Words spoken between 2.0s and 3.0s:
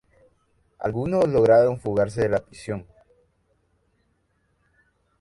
de la prisión.